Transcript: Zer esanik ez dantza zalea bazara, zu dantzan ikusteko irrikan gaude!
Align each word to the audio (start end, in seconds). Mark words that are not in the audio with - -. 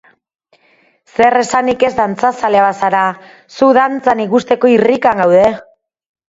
Zer 1.17 1.35
esanik 1.41 1.85
ez 1.89 1.91
dantza 1.99 2.31
zalea 2.39 2.63
bazara, 2.69 3.03
zu 3.59 3.69
dantzan 3.79 4.25
ikusteko 4.25 4.73
irrikan 4.79 5.23
gaude! 5.25 5.45